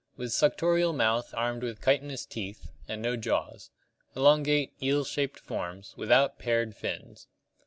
[0.17, 3.69] With suctorial mouth armed with chitinous tzeth, and no jaws.
[4.15, 7.27] Elongate, eel shaped forms, without paired fins.